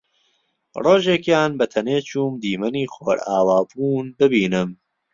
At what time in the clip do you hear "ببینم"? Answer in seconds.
4.19-4.69